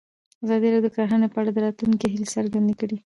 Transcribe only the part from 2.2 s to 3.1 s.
څرګندې کړې.